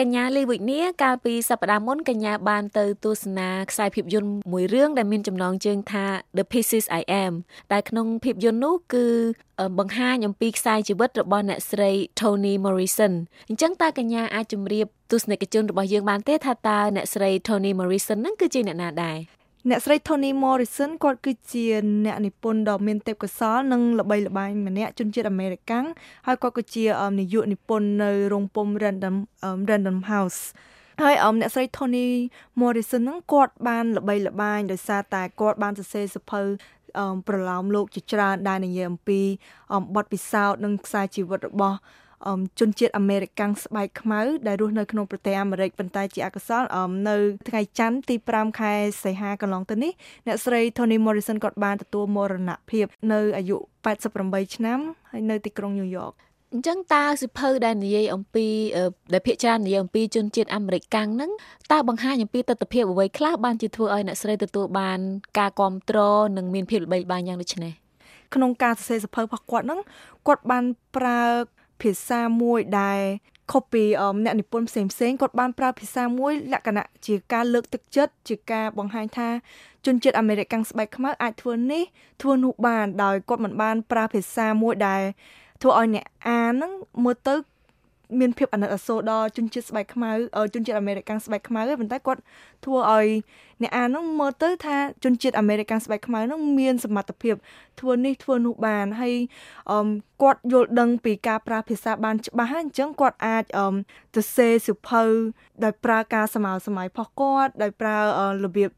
[0.00, 6.04] កញ្ញាលីវិជ្នាកាលពីសប្តាហ៍មុនកញ្ញាបានទៅទស្សនាខ្សែភាពយន្តមួយរឿងដែលមានចំណងជើងថា
[6.36, 7.32] The Pieces I Am
[7.72, 9.06] ដែលក្នុងភាពយន្តនោះគឺ
[9.78, 11.90] បង្ហាញអំពីខ្សែជីវិតរបស់អ្នកស្រី
[12.20, 13.12] Toni Morrison
[13.48, 19.18] អញ្ចឹងតើកញ្ញាអាចជម្រាបទស្សនិកជនរបស់យើងបានទេថាតើអ្នកស្រី Toni Morrison នឹងគឺជាអ្នកណាដែរ
[19.70, 21.64] អ្នកស្រី Toni Morrison គាត់គឺជា
[22.04, 25.86] អ្នកនិពន្ធដ៏មានទេពកោសល្យនិងល្បីល្បាញម្នាក់ជនជាតិអាមេរិកាំង
[26.26, 26.84] ហើយគាត់ក៏ជា
[27.18, 29.16] នាយកនិពន្ធនៅរោងពុម្ព Random
[29.70, 30.40] Random House
[31.02, 32.06] ហើយអមអ្នកស្រី Toni
[32.60, 36.42] Morrison ហ្នឹងគាត់បានល្បីល្បាញដោយសារតែគាត់បានសរសេរសៀវភៅ
[37.28, 39.20] ប្រឡោមលោកជាច្រើនដែលនិយាយអំពី
[39.96, 41.78] បទពិសោធន៍និងខ្សែជីវិតរបស់
[42.60, 46.62] ជនជាតិអាមេរិកាំងស្បែកខ្មៅដែលរស់នៅក្នុងប្រទេសអាមេរិកប៉ុន្តែជាអកុសល
[47.08, 47.16] នៅ
[47.48, 48.72] ថ្ងៃច័ន្ទទី5ខែ
[49.04, 49.92] សីហាកន្លងទៅនេះ
[50.26, 53.56] អ្នកស្រី Toni Morrison គាត់បានទទួលមរណភាព នៅអាយុ
[54.06, 54.78] 88ឆ្នាំ
[55.10, 56.12] ហើយនៅទីក្រុងញូវយ៉ក
[56.52, 58.46] អញ្ចឹងតើសិភៅដែលនិយាយអំពី
[59.12, 61.30] ដែលភាគច្រើននិយាយអំពីជនជាតិអាមេរិកកាំងហ្នឹង
[61.72, 64.98] តើបង្ហាញអំពីទស្សនវិជ្ជាអ្វីខ្លះបានជាធ្វើឲ្យអ្នកស្រីទទួលបាន
[65.38, 67.72] ការគ្រប់គ្រងនិងមានភាពល្បីល្បាញយ៉ាងដូចនេះ
[68.34, 69.80] ក្នុងការសរសេរសិភៅរបស់គាត់ហ្នឹង
[70.26, 70.64] គាត់បាន
[70.96, 71.22] ប្រើ
[71.82, 73.00] ភាសាមួយដែល
[73.52, 73.84] ខុសពី
[74.24, 79.28] អ្នកនិពន្ធផ្សេងផ្សេងគាត់បានប្រើភាសាមួយលក្ខណៈជាការលើកទឹកចិត្តជាការបង្ហាញថា
[79.86, 81.84] ជនជាតិអាមេរិកកាំងស្បែកខ្មៅអាចធ្វើនេះ
[82.22, 85.02] ធ្វើនោះបានដោយគាត់មិនបានប្រើភាសាមួយដែល
[85.62, 86.72] ធ្វើឲ្យអ្នកអានហ្នឹង
[87.04, 87.34] មើលទៅ
[88.20, 90.10] មានភាពអាណិតអាសូរដល់ជនជាតិស្បែកខ្មៅ
[90.54, 92.20] ជនជាតិអាមេរិកស្បែកខ្មៅទេប៉ុន្តែគាត់
[92.64, 93.06] ធ្វើឲ្យ
[93.62, 97.34] អ្នកអានហ្នឹងមើលទៅថាជនជាតិអាមេរិកស្បែកខ្មៅហ្នឹងមានសមត្ថភាព
[97.80, 99.14] ធ្វើនេះធ្វើនោះបានហើយ
[100.22, 103.44] គាត់យល់ដឹងពីការប្រើភាសាបានច្បាស់ហើយអញ្ចឹងគាត់អាច
[104.14, 105.02] ទៅសេសិភៅ
[105.64, 107.96] ដោយប្រើការសម័យសម័យផុសគាត់ដោយប្រើ
[108.44, 108.70] របៀប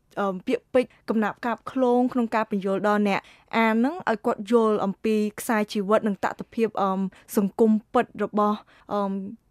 [0.46, 3.20] ពាក្យពេចន៍កំណាប់កាបឃ្លោងក្នុងការបញ្យល់ដល់អ្នក
[3.56, 6.68] អានហ្នឹងឲ្យគាត់យល់អំពីខ្សែជីវិតនិងតថភាព
[7.36, 8.58] សង្គមពិតរបស់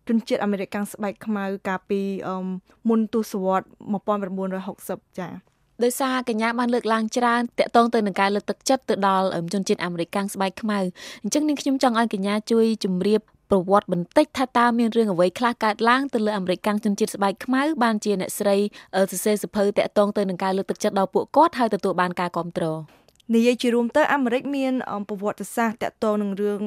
[0.08, 2.02] ជនជាតិអាមេរិកស្បែកខ្មៅកាលពី
[2.90, 3.68] មុនទសវត្ស
[4.42, 5.34] 1960ចា៎
[5.84, 10.80] ដោយសារកញ្ញាបានលើកឡើងច្រើនតកតងទៅនឹងការលើកទឹកចិត្តទៅដល់ជនជាតិអាមេរិកស្បែកខ្មៅ
[11.23, 18.58] អញ្ចឹងនាងខ្ញុំចង់ឲ្យកញ្ញាជួយជម្រាប ប្រវត្តិបន្តិចថាតើមានរឿងអ្វីខ្លះកើតឡើងទៅលើអាមេរិកកាំងជនជាតិស្បែកខ្មៅបានជាអ្នកស្រី
[19.11, 22.80] សរសេរសភៅតាក់ទងទៅនឹងការលើកទឹកចិត្តដល់ពួកគាត់ហើយទទួលបានការគ្រប់គ្រង
[23.35, 24.73] និយាយជារួមទៅអាមេរិកមាន
[25.09, 26.61] ប្រវត្តិសាស្ត្រតាក់ទងនឹងរឿង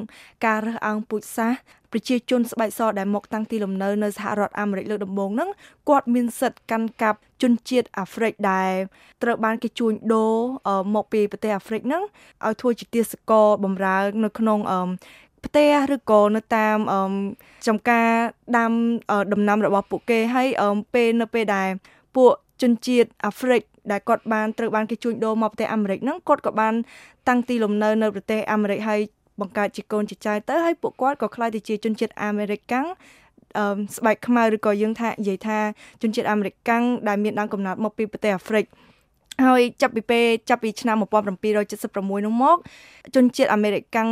[0.45, 1.59] ការរើសអើងពូជសាសន៍
[1.91, 5.49] ប្រជាជនស្បែកសដែលមកតាំងទីលំនៅនៅសហរដ្ឋអាមេរិកលើកដំបូងហ្នឹង
[5.89, 8.73] គាត់មានសិទ្ធិកាន់កាប់ជនជាតិអាហ្វ្រិកដែល
[9.23, 10.35] ត្រូវបានគេជួញដូរ
[10.95, 12.03] មកពីប្រទេសអាហ្វ្រិកហ្នឹង
[12.45, 14.59] ឲ្យធ្វើជាទាសករបំរើនៅក្នុង
[15.45, 16.77] ផ្ទះឬក៏នៅតាម
[17.67, 18.09] ចំការ
[18.57, 18.71] ដាំ
[19.33, 20.47] ដំណាំរបស់ពួកគេហើយ
[20.93, 21.69] ពេលនៅពេលដែល
[22.15, 22.31] ពួក
[22.61, 26.73] ជនជាតិអាហ្វ្រិកដែលគាត់បានត្រូវបានគេជួញដូរមកប្រទេសអាមេរិកហ្នឹងគាត់ក៏បាន
[27.29, 29.01] តាំងទីលំនៅនៅប្រទេសអាមេរិកហើយ
[29.41, 32.87] បង្កើតជាកូនជាចៅទៅហើយពួកគាត់ក៏ខ្លាយទៅជាជនជាតិអាមេរិកកាំង
[33.57, 33.65] អឺ
[33.97, 35.59] ស្បែកខ្មៅឬក៏យើងថានិយាយថា
[36.01, 38.65] ជនជាតិអាមេរិកកាំងដែលមានដើមកំណើតមកពីប្រទេសអាហ្វ្រិក
[39.45, 42.57] ហើយចាប់ពីពេលចាប់ពីឆ្នាំ1776នោះមក
[43.15, 44.09] ជនជាតិអាមេរិកកាំង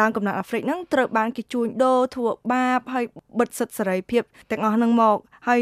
[0.00, 3.04] ដើមកំណើតអាហ្វ្រិកហ្នឹងត្រូវបានគេជួញដូរធ្វើបាបហើយ
[3.40, 5.16] បិទសិទ្ធិសេរីភាពទាំងអស់ហ្នឹងមក
[5.48, 5.60] ហើយ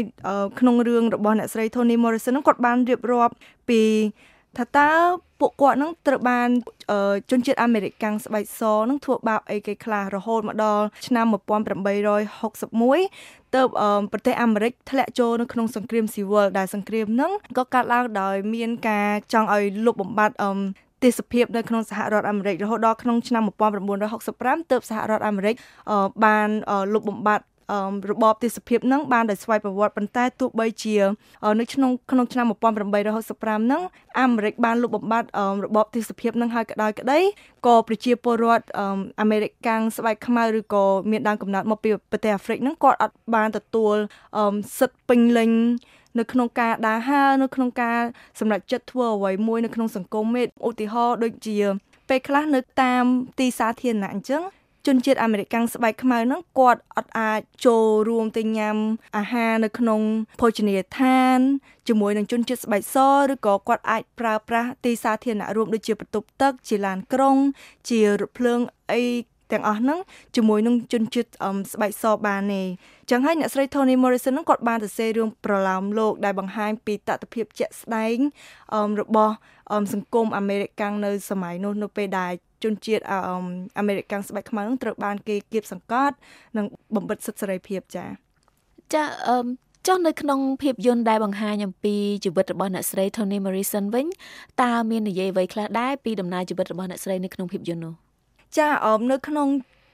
[0.59, 3.33] ក្នុងរឿងរបស់អ្នកស្រី Toni Morrison ហ្នឹងគាត់បានរៀបរាប់
[3.69, 3.81] ពី
[4.57, 4.89] ថាតើ
[5.39, 6.49] ពួកគាត់នឹងត្រូវបាន
[7.31, 13.61] ជនជាតិអាមេរិកកាំងស្បែកសនឹងធ្វើបាបអីគេខ្លះរហូតមកដល់ឆ្នាំ1861ទៅ
[14.11, 20.35] ប្រទេសអាមេរិកធ្លាក់ចូលនៅក្នុងសង្គ្រាមស៊ីវិលដែលសង្គ្រាមហ្នឹងក៏កើតឡើងដោយមានការចង់ឲ្យលុបបំបាត់
[21.03, 25.55] ទេសភាពនៅក្នុងសហរដ្ឋអាមេរិករហូតដល់ក្នុងឆ្នាំ1965ទើបសហរដ្ឋអាមេរិក
[26.25, 26.49] បាន
[26.93, 27.43] លុបបំបាត់
[28.11, 30.97] របបទេសភាពនឹងបានដោយស្វ័យប្រវត្តិប៉ុន្តែទោះបីជា
[31.59, 32.45] នៅក្នុងក្នុងឆ្នាំ
[33.09, 33.81] 1865នឹង
[34.19, 35.27] អាមេរិកបានលុបបំបាត់
[35.65, 37.19] របបទេសភាពនឹងហើយក៏ដោយក្តី
[37.67, 38.65] ក៏ប្រជាពលរដ្ឋ
[39.21, 43.95] អាមេរិកកាំងស្បែកខ្មៅឬក៏មានដើមកំណើតមកពីប្រទេសអាហ្វ្រិកនឹងគាត់អត់បានទទួល
[44.79, 45.51] សិទ្ធិពេញលេញ
[46.19, 47.99] នៅក្នុងការដើរហើរនៅក្នុងការ
[48.39, 51.57] សម្រេចចិត្តធ្វើអ្វីមួយនៅក្នុងសង្គមមេឧទាហរណ៍ដូចជា
[52.09, 53.03] ពេលខ្លះនៅតាម
[53.39, 54.43] ទីសាធារណៈអញ្ចឹង
[54.87, 58.77] ជនជាតិអាមេរិកស្បែកខ្មៅហ្នឹងគាត់អត់អាចចូលរួមទៅញ៉ាំ
[59.17, 60.01] អាហារនៅក្នុង
[60.41, 61.39] ភោជនីយដ្ឋាន
[61.87, 62.97] ជាមួយនឹងជនជាតិស្បែកស
[63.31, 67.37] ឬក៏គាត់អាចប្រើប្រាស់ទីសាធារណៈរួមដូចជាបន្ទប់ទឹកជាឡានក្រុង
[67.89, 68.59] ជារថភ្លើង
[68.91, 69.03] អី
[69.51, 69.99] ទាំងអស់ហ្នឹង
[70.35, 71.29] ជាមួយនឹងជនជាតិ
[71.73, 72.61] ស្បែកសបានទេ
[73.11, 78.17] ចឹងហើយអ្នកស្រី Toni Morrison ហ្នឹងគាត់បានសរសេររឿងប្រឡោមលោកដែលបង្ហាញពីតថភាពជាក់ស្ដែង
[79.01, 79.35] របស់
[79.93, 82.33] សង្គមអាមេរិកកាំងនៅសម័យនោះនៅពេលដែល
[82.63, 83.03] ជនជាតិ
[83.77, 86.15] អាមេរិកកាំងស្បែកខ្មៅនឹងត្រូវបានគេគៀបសង្កត់
[86.57, 86.65] និង
[86.95, 88.09] បំបិតសិទ្ធិសេរីភាពចា៎
[88.93, 89.37] ចាអឺ
[89.87, 91.95] ចុះនៅក្នុងភាពយន្តដែលបង្ហាញអំពី
[92.25, 94.07] ជីវិតរបស់អ្នកស្រី Toni Morrison វិញ
[94.61, 97.93] តើមាននិយាយអ្វីខ្លះដែរពីដំណើរជីវិតរបស់អ្នកស្រីនៅក្នុងភាពយន្តនោះ
[98.57, 99.47] ចាអមនៅក្នុង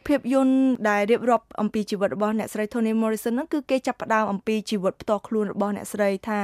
[0.07, 0.55] ភាពយន្ត
[0.89, 6.39] ដែលរៀបរាប់អំពីជីវិតរបស់អ្នកស្រី Toni Morrison ហ្នឹងគឺគេចាប់ផ្ដើមអំពីជីវិតផ្ទាល់ខ្លួនរបស់អ្នកស្រីថា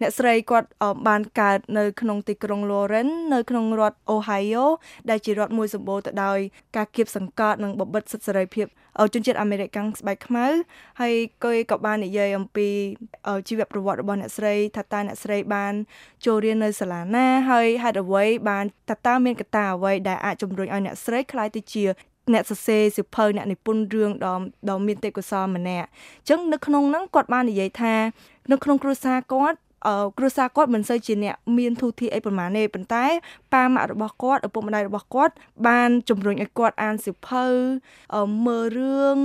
[0.00, 0.68] អ្នកស្រីគាត់
[1.08, 4.64] បានកើតនៅក្នុងទីក្រុង Lawrence នៅក្នុងរដ្ឋ Ohio
[5.10, 6.38] ដែលជារដ្ឋមួយសម្បូរទៅដោយ
[6.76, 8.66] ការគៀបសង្កត់និងបបិទសិទ្ធិសេរីភាព
[9.14, 10.46] ជនជាតិអាមេរិកស្បែកខ្មៅ
[11.00, 11.14] ហើយ
[11.44, 12.68] គេក៏បាននិយាយអំពី
[13.48, 15.74] ជីវប្រវត្តិរបស់អ្នកស្រីថាតើអ្នកស្រីបាន
[16.24, 21.84] ចូលរៀននៅសាលាណាហើយហេតុអ្វីបានតើតើមានកត្តាអ្វីដែលអាចជំរុញឲ្យអ្នកស្រីក្លាយទៅជា
[22.32, 27.94] អ្នកសរសេរសិភៅអ្នកនិពន្ធរឿងដ៏ដ៏មានទេពកោសល្យម្នាក់អញ្ចឹងនៅក្នុងហ្នឹងគាត់បាននិយាយថា
[28.52, 29.58] នៅក្នុងគ្រួសារគាត់
[30.18, 33.04] គ្រួសារគាត់មិនសូវជាអ្នកមានធូរធារអីប្រហែលទេប៉ុន្តែ
[33.54, 35.32] ប៉ាម៉ាក់របស់គាត់ឪពុកម្ដាយរបស់គាត់
[35.68, 37.46] បានជំរុញឲ្យគាត់អានសៀវភៅ
[38.46, 39.18] មើលរឿង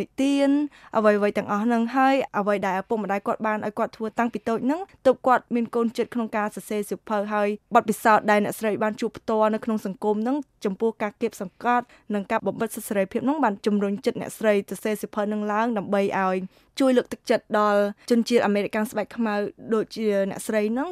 [0.00, 0.48] និទាន
[0.96, 11.84] អ្វីៗទាំងអស់ហ្នឹងហើយអ្វីដែលឪពុកម្ដាយគាត់បានឲ្យគាត់ធ្វើតាំងពីតូចហ្នឹងទើបគាត់មានកូនចិត្តក្នុងការសរសេរសៀវភៅហើយបទពិសោធន៍ដែលអ្នកស្រីបានជួបផ្ទាល់នៅក្នុងសង្គមហ្នឹងចំពោះការគៀបសង្កត់
[12.14, 16.36] និងការបំបិទសិទ្ធិសេរីភាពហ្នឹងបានជំរុញចិត្តអ្នកស្រីសរសេរសៀវភៅហ្នឹងឡើងដើម្បីឲ្យ
[16.80, 17.80] ជួយលើកទឹកចិត្តដល់
[18.10, 19.34] ជនជាតិអាមេរិកស្បែកខ្មៅ
[19.74, 20.88] ដូចជាអ្នកស្រីហ្នឹង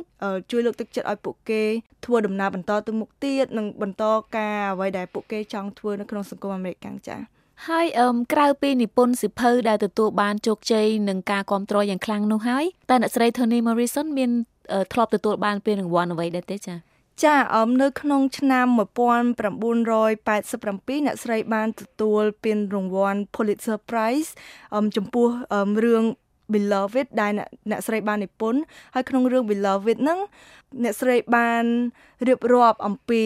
[0.50, 1.62] ជួយលើកទឹកចិត្តឲ្យពួកគេ
[2.04, 4.04] ធ្វើដំណើរបន្តទៅមុខទៀតនិងបន្ត
[4.36, 7.20] ការអ្វីដែលពួកគេចង់ធ្វើនៅក្នុងសង្គមអាមេរិកចា៎
[7.68, 14.30] ហើយអឹមក្រៅពីនិពន្ធសិភៅដែលទទួលបានជោគជ័យនិងការគ្រប់គ្រងយ៉ាងខ្លាំងនោះហើយតើអ្នកស្រី Toni Morrison មាន
[14.92, 18.78] ធ្លាប់ទទួលបានពានរង្វាន់អ្វីដែរទេចា៎ ចាអមនៅក្នុងឆ្នាំ1987
[21.06, 24.30] អ្នកស្រីបានទទួលពានរង្វាន់ Pulitzer Prize
[24.74, 25.28] អមចំពោះ
[25.84, 26.04] រឿង
[26.52, 27.32] Beloved ដែល
[27.70, 28.60] អ្នកស្រីបាននិពន្ធ
[28.94, 30.18] ហើយក្នុងរឿង Beloved ហ្នឹង
[30.82, 31.64] អ្នកស្រីបាន
[32.28, 33.22] រៀបរាប់អំពី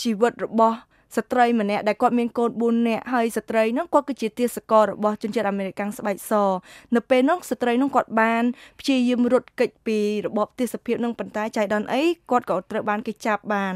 [0.00, 0.78] ជីវិតរបស់
[1.16, 6.32] ស្ត្រីម្នាក់ដែលគាត់មានកូន4នាក់ហើយស្ត្រីហ្នឹងគាត់គឺជាទាសកររបស់ជនជាតិអាមេរិកស្បែកស
[6.94, 8.42] នៅពេលនោះស្ត្រីហ្នឹងគាត់បាន
[8.80, 13.74] ព្យាយាមរត់គេចពីរបបទាសភាពហ្នឹងប៉ុន្តែចៃដន្យអីគាត់ក៏ត្រូវបានគេចាប់បាន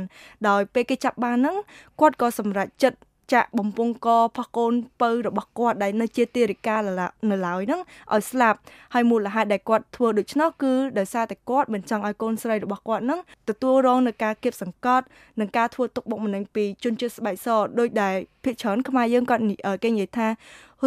[0.49, 1.57] ដោយពេលគេចាប់បានហ្នឹង
[2.01, 2.99] គាត់ក៏សម្រេចចិត្ត
[3.33, 7.81] ចាក់បំពង់កផោះកូនពៅរបស់គាត់ដែលនៅជាទារិកានៅឡើយហ្នឹង
[8.13, 8.59] ឲ្យស្លាប់
[8.95, 15.05] ហើយមូលហេតុដែលគាត់ធ្វើដូច្នោះគឺដោយសារតែគាត់មិនចង់ឲ្យកូនស្រីរបស់គាត់ហ្នឹងទទួលរងនឹងការគៀបសង្កត់
[15.41, 17.49] និងការធ្វើទុកបុកម្នេញពីជនជាតិស្បែកស
[17.79, 18.15] ដោយដែល
[18.45, 19.43] ភិកច្រើនខ្មែរយើងគាត់
[19.85, 20.29] គេនិយាយថា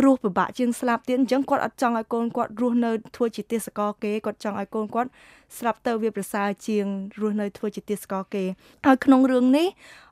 [0.04, 5.10] រស់ពិបាកជាងស្លាប់ទៀតអញ្ចឹងគាត់អត់ចង់ឲ្យកូនគាត់រស់នៅធ្វើជាទេសកលគេគាត់ចង់ឲ្យកូនគាត់
[5.58, 6.86] ស្លាប់ទៅវាប្រសើរជាង
[7.22, 8.44] រស់នៅធ្វើជាទេសកលគេ
[8.86, 9.68] ហើយក្នុងរឿងនេះ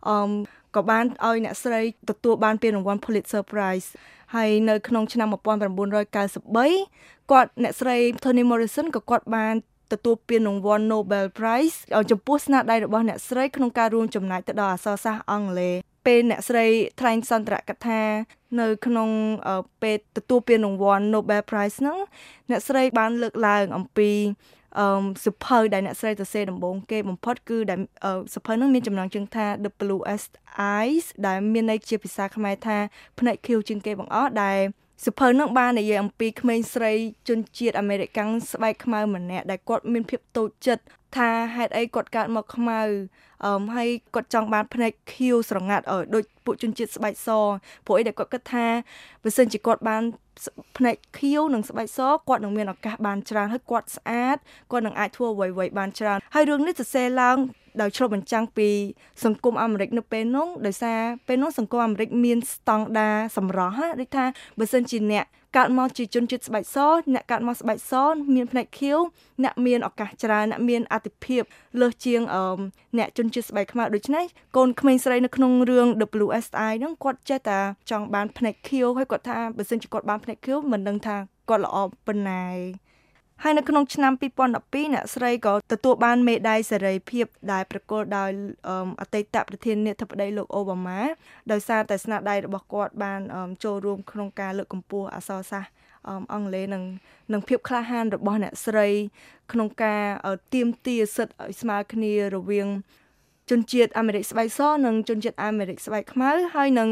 [0.09, 3.87] អឺ ក៏បានឲ្យអ្នកស្រីទទួលបានពានរង្វាន់ Pulitzer Prize
[4.35, 9.55] ហើយនៅក្នុងឆ្នាំ1993គាត់អ្នកស្រី Toni Morrison ក៏គាត់បាន
[9.93, 11.77] ទទួលពានរង្វាន់ Nobel Prize
[12.11, 15.75] ចំពោះស្នាដៃរបស់អ្នកស្រីក្នុងការរួមចំណែកទៅដល់អក្សរសាស្ត្រអង់គ្លេស
[16.05, 16.65] ពេលអ្នកស្រី
[16.99, 18.01] ថ្លែងសន្ទរកថា
[18.59, 19.09] នៅក្នុង
[19.81, 21.97] ពេលទទួលពានរង្វាន់ Nobel Prize ហ្នឹង
[22.49, 24.11] អ្នកស្រីបានលើកឡើងអំពី
[24.77, 24.85] អឺ
[25.25, 27.79] សុភៅដែលអ្នកស្រីសរសេរដំបូងគេបំផុតគឺដែល
[28.33, 30.31] សុភៅនោះមានចំណងជើងថា The Bluest
[30.77, 32.77] Eyes ដែលមានន័យជាភាសាខ្មែរថា
[33.19, 34.59] ភ្នែកខៀវជាងគេបង្អស់ដែល
[35.05, 36.93] សុភៅនឹងបាននិយាយអំពីក្មេងស្រី
[37.27, 40.83] ជនជាតិអាមេរិកាំងស្បែកខ្មៅម្នាក់ដែលគាត់មានភាពតូចចិត្ត
[41.15, 42.81] ថាហេតុអីគាត់កើតមកខ្មៅ
[43.45, 47.29] អឺហើយគាត់ចង់បានភ្នែកខៀវស្រងាត់ឲ្យដូចពួកជនជាតិស្បែកស
[47.85, 48.67] ព្រោះអីដែលគាត់គិតថា
[49.23, 50.03] បើសិនជាគាត់បាន
[50.77, 54.37] ភ្នែកខៀវនិងស្បែកសគាត់នឹងមានឱកាសបានច្រើនហើយគាត់ស្អាត
[54.71, 57.37] គាត់នឹងអាចធ្វើអ្វីៗបានច្រើនហើយរឿងនេះសរសេរឡើង
[57.81, 58.69] ដោយឆ្លុះបញ្ចាំងពី
[59.23, 64.25] សង្គមអាមេរិកនៅពេលនោះដោយសារពេលនោះសង្គមអាមេរិកមានស្តង់ដារសម្រស់ណាដូចថា
[64.59, 65.25] បើសិនជាអ្នក
[65.57, 66.77] កើតមកជាជនជាតិស្បែកស
[67.13, 67.93] អ្នកកើតមកស្បែកស
[68.35, 68.97] មានភ្នែកខៀវ
[69.43, 71.41] អ្នកមានឱកាសច្រើនអ្នកមានអតិភិប
[71.81, 72.21] លើសជាង
[72.97, 74.25] អ្នកជនជាតិស្បែកខ្មៅដូច្នេះ
[74.57, 75.87] កូនក្មេងស្រីនៅក្នុងរឿង
[76.25, 77.59] WSI ហ្នឹងគាត់ចេះតែ
[77.89, 81.15] ចង់បានភ្នែកខៀវហើយគាត់ថាបើសិនជាគាត់បានភ្នែកខៀវមិនដឹងថា
[81.49, 82.43] គាត់ល្អប៉ុណ្ណា
[83.43, 88.29] ហើយនៅក្នុងឆ្នាំ2012អ្នកស្រីក៏ទទួលបានមេដាយសេរីភាពដែលប្រគល់ដោយ
[89.01, 91.01] អតីតប្រធានាធិបតីលោកអូបាម៉ា
[91.51, 93.21] ដោយសារតែស្នាដៃរបស់គាត់បាន
[93.63, 95.71] ចូលរួមក្នុងការលើកកម្ពស់អក្សរសាស្ត្រ
[96.33, 96.83] អង់គ្លេសនិង
[97.33, 98.87] និងភាពក្លាហានរបស់អ្នកស្រី
[99.51, 100.03] ក្នុងការ
[100.53, 102.67] ទៀមទាសិទ្ធិឲ្យស្មើគ្នារវាង
[103.49, 106.89] ជនជាតិអាមេរិកស្បែកសនិងជនជាតិអាមេរិកស្បែកខ្មៅហើយនឹង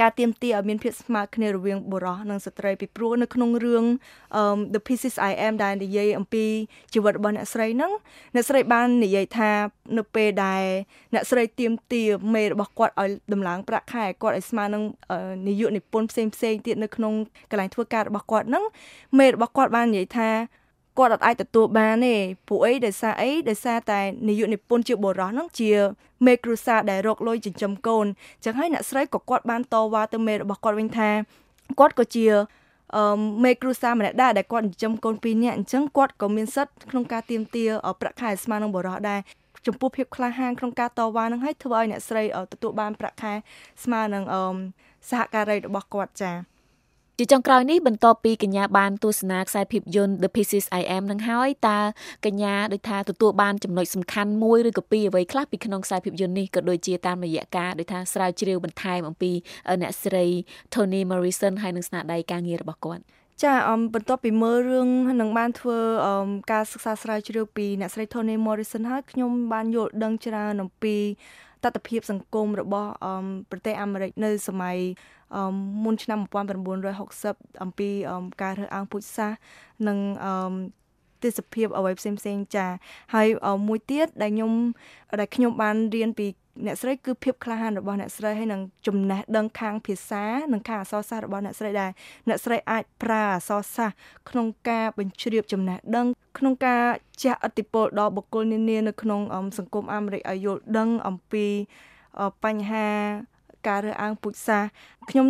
[0.00, 3.84] ការទៀមទាឲ្យមានភាពស្មើគ្នារវាងបុរសនិងស្ត្រីពីព្រោះនៅក្នុងរឿង
[4.74, 6.44] The Pieces I Am ដែលនិយាយអំពី
[6.94, 7.92] ជីវិតរបស់អ្នកស្រីហ្នឹង
[8.34, 9.50] អ្នកស្រីបាននិយាយថា
[9.98, 10.64] នៅពេលដែល
[11.14, 12.02] អ្នកស្រីទៀមទា
[12.34, 14.82] មេរបស់គាត់ឲ្យដំឡើងប្រាក់ខែគាត់ឲ្យស្មើនឹង
[15.48, 17.12] នាយកនិពន្ធផ្សេងផ្សេងទៀតនៅក្នុង
[17.50, 18.64] កន្លែងធ្វើការរបស់គាត់ហ្នឹង
[19.18, 20.30] មេរបស់គាត់បាននិយាយថា
[21.00, 22.14] គាត់អត់អាចទទួលបានទេ
[22.48, 25.70] ព្រោះអីដោយសារអីដោយសារតែនាយកនិពន្ធជាបុរសហ្នឹងជា
[26.26, 31.10] មេគ្រួសារដែលរកលុយចិញ្ចឹមកូនអញ្ចឹងហើយអ្នកស្រីក៏គាត់បានតវ៉ាទៅមេរបស់គាត់វិញថា
[31.80, 32.26] គាត់ក៏ជា
[32.96, 37.64] អឺមេគ្រួសារម្នាក់ដែរដែលគាត់ចិញ្ចឹមកូនពីរនាក់អញ្ចឹងគាត់ក៏មានសិទ្ធិក្នុងការទៀមទា
[38.00, 39.20] ប្រាក់ខែស្មើនឹងបុរសដែរ
[39.66, 43.32] ចំពោះភាពក្លាហានក្នុងការតវ៉ានឹងឲ្យធ្វើឲ្យអ្នកស្រីទទួលបានប្រាក់ខែ
[43.84, 44.42] ស្មើនឹងអឺ
[45.10, 46.59] សហការីរបស់គាត់ចា៎
[47.22, 51.78] ជាចុងក្រោយនេះបន្ទាប់ពីកញ្ញាបានទស្សនាខ្សែភាពយន្ត The Pieces I Am នឹងហើយតើ
[52.26, 59.32] កញ្ញាដូចថាទទួលបានចំណុចសំខាន់មួយឬក៏ពីរអ្វីខ្លះពីក្នុងខ្សែភាពយន្តនេះក៏ដូចជាតាមរយៈការដូចថាស្រាវជ្រាវបន្ថែមអំពី
[59.82, 60.24] អ្នកស្រី
[60.74, 63.02] Toni Morrison ហើយនឹងស្នាដៃការងាររបស់គាត់
[63.42, 64.88] ចាអមបន្ទាប់ពីមើលរឿង
[65.20, 70.96] នឹងបានធ្វើអមការសិក្សាស្រាវជ្រាវពីអ្នកស្រី Toni Morrison ហើយខ្ញុំបានយល់ដឹងច្រើនអំពី
[71.64, 74.78] តតិភាពសង្គមរបស់អមប្រទេសអាមេរិកនៅសម័យ
[75.19, 75.19] អ
[75.50, 76.20] មមុនឆ្នាំ
[76.90, 79.38] 1960អំពីអមការរើសអើងពូជសាសន៍
[79.88, 80.52] និងអម
[81.22, 82.66] ទេសភាពអ្វីផ្សេងផ្សេងចា
[83.14, 83.28] ហើយ
[83.68, 84.52] មួយទៀតដែលខ្ញុំ
[85.20, 86.26] ដែលខ្ញុំបានរៀនពី
[86.66, 91.90] អ្នកស្រីគឺភាពក្លាហានរបស់អ្នកស្រីហើយនឹងចំណេះដឹងខាងភាសានិងខាងអក្សរសាស្ត្ររបស់អ្នកស្រីដែរ
[92.28, 93.96] អ្នកស្រីអាចប្រើអក្សរសាស្ត្រ
[94.30, 96.06] ក្នុងការបញ្ជ្រាបចំណេះដឹង
[96.38, 96.82] ក្នុងការ
[97.22, 99.20] ជះឥទ្ធិពលដល់បុគ្គលនានានៅក្នុង
[99.58, 101.46] សង្គមអាមេរិកឲ្យយល់ដឹងអំពី
[102.44, 102.88] បញ្ហា
[103.68, 104.68] ការរើសអើងពូជសាសន៍
[105.10, 105.26] ខ្ញុំ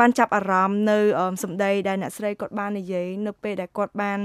[0.00, 0.98] បានចាប់អារម្មណ៍នៅ
[1.42, 4.18] សម្ដីដែលអ្នកស្រីគាត់បាននិយាយនៅពេលដែលគាត់បាន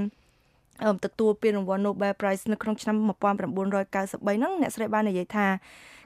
[1.06, 5.48] ទទួលពានរង្វាន់ Nobel Prize នៅក្នុងឆ្នាំ1993ហ្នឹងអ្នកស្រីបាននិយាយថា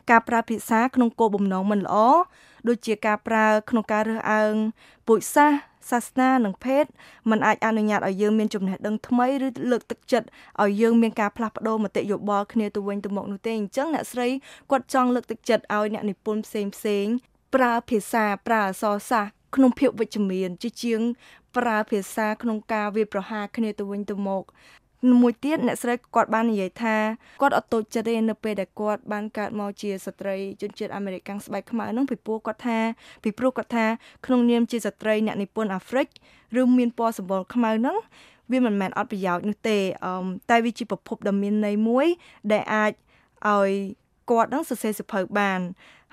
[0.09, 1.95] ការប្រើភាសាក្នុងគោលបំណងមិនល្អ
[2.67, 4.53] ដូចជាការប្រើក្នុងការរើសអើង
[5.07, 5.57] ពូជសាសន៍
[5.89, 6.85] សាសនានិងភេទ
[7.29, 10.27] มันអាចអនុញ្ញាតឲ្យយើងមានចំណេះដឹងថ្មីឬលើកទឹកចិត្ត
[10.63, 14.27] ឲ្យយើងមានការផ្លាស់ប្ដូរមតិយោបល់គ្នាទៅវិញទៅមកនោះទេអញ្ចឹងអ្នកស្រី
[14.71, 17.05] គាត់ចង់លើកទឹកចិត្តឲ្យអ្នកនិពន្ធផ្សេងផ្សេង
[17.55, 21.01] ប្រើភាសាប្រើអក្សរសាស្ត្រក្នុងភាពវិជ្ជមានជាជាង
[21.57, 24.43] ប្រើភាសាក្នុងការវាប្រហារគ្នាទៅវិញទៅមក
[25.21, 26.95] មួយទៀតអ្នកស្រីគាត់បាននិយាយថា
[27.41, 32.79] គាត់អត់តូចចិត្តទេនៅពេលដែលគាត់បានកើតមកជាស្ត្រីជនជាតិអាមេរិកស្បែកខ្មៅហ្នឹងពីព្រោះគាត់ថា
[33.23, 33.85] ពីព្រោះគាត់ថា
[34.25, 36.07] ក្នុងនាមជាស្ត្រីអ្នកនិពន្ធអាហ្វ្រិក
[36.61, 37.97] ឬមានពណ៌សម្បុរខ្មៅហ្នឹង
[38.51, 42.07] វាមិនមែនអត់ប្រយោជន៍នោះទេអឺតែវាជាប្រភពដ៏មានន័យមួយ
[42.51, 42.91] ដែលអាច
[43.47, 43.71] ឲ្យ
[44.29, 45.59] គាត់នឹងសរសេរសភៅបាន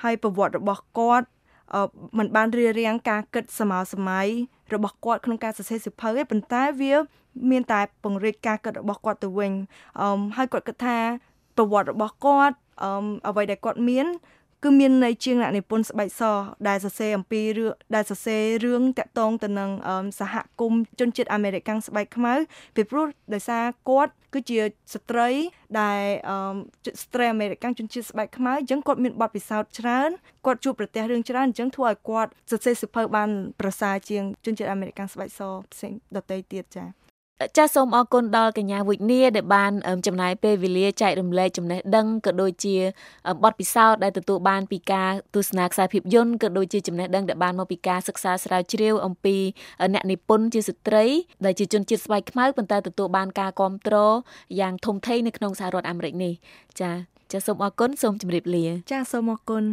[0.02, 1.26] ហើយប្រវត្តិរបស់គាត់
[2.18, 4.26] มันបានរៀបរៀងការគិតសម័យសម័យ
[4.74, 6.94] របស់គាត់ក្នុងការសរសេរសៀវភៅឯប៉ុន្តែវា
[7.50, 9.52] មានតែពង្រីកការគិតរបស់គាត់ទៅវិញ
[10.00, 10.98] អឺហើយគាត់គិតថា
[11.56, 12.90] ប្រវត្តិរបស់គាត់អឺ
[13.28, 14.06] អ្វីដែលគាត់មាន
[14.64, 16.22] គឺមានន័យជាងអ្នកនិពន្ធស្បែកស
[16.68, 19.70] ដែលសរសេរអំពីរឿងដែលសរសេររឿងតាក់ទងទៅនឹង
[20.20, 22.34] សហគមន៍ជនជាតិអាមេរិកស្បែកខ្មៅ
[22.74, 24.58] ពីព្រោះដោយសារគាត់ គឺជា
[24.94, 25.28] ស្ត្រី
[25.80, 26.02] ដែល
[27.02, 30.10] ស្ត្រីអាមេរិកជនជាតិស្បែកខ្មៅអញ្ចឹងគាត់មានបទពិសោធន៍ច្រើន
[30.46, 35.40] គាត់ជួបប្រទះរឿងច្រើនអញ្ចឹងធ្វើឲ្យគាត់សរសេរសៀវភៅបានប្រសើរជាងជនជាតិអាមេរិកស្បែកស
[35.72, 37.03] ផ្សេងដទៃទៀតចា៎
[37.56, 39.72] ចាសសូមអរគុណដល់កញ្ញាវិជ្ញាដែលបាន
[40.06, 42.76] ចំណាយពេលវេលាចែករំលែកចំណេះដឹងក៏ដូចជា
[43.44, 49.36] បទពិសោធន៍ដែលទទួលបានពីការទស្សនាខ្សែភាពយន្តក៏ដូចជាចំណេះដឹងដែលបានមកពីការសិក្សាស្រាវជ្រាវអំពី
[49.94, 51.04] អ្នកនិពន្ធជាស្ត្រី
[51.44, 54.14] ដែលជាជនជាតិស្បែកខ្មៅប៉ុន្តែទទួលបានការគ្រប់គ្រង
[54.60, 56.32] យ៉ាងធំធេងនៅក្នុងសហរដ្ឋអាមេរិកនេះ
[56.80, 56.92] ចា
[57.32, 59.62] ចាសូមអរគុណសូមជម្រាបលា ចាសូមអរគុណ